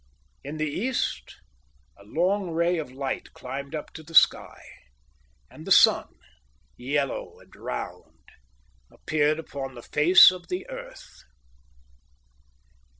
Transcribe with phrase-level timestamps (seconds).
[0.43, 1.35] In the east,
[1.95, 4.59] a long ray of light climbed up the sky,
[5.47, 6.15] and the sun,
[6.75, 8.29] yellow and round,
[8.91, 11.19] appeared upon the face of the earth.